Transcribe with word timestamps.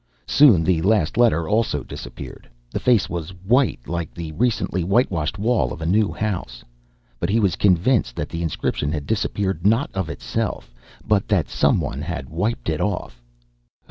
Soon 0.25 0.63
the 0.63 0.81
last 0.81 1.15
letter 1.15 1.47
also 1.47 1.83
disappeared 1.83 2.49
the 2.71 2.79
face 2.79 3.07
was 3.07 3.35
white 3.45 3.81
like 3.87 4.11
the 4.15 4.31
recently 4.31 4.83
whitewashed 4.83 5.37
wall 5.37 5.71
of 5.71 5.79
a 5.79 5.85
new 5.85 6.11
house. 6.11 6.63
But 7.19 7.29
he 7.29 7.39
was 7.39 7.55
convinced 7.55 8.15
that 8.15 8.27
the 8.29 8.41
inscription 8.41 8.91
had 8.91 9.05
disappeared 9.05 9.63
not 9.63 9.91
of 9.93 10.09
itself, 10.09 10.73
but 11.07 11.27
that 11.27 11.49
some 11.49 11.79
one 11.79 12.01
had 12.01 12.31
wiped 12.31 12.67
it 12.67 12.81
off. 12.81 13.21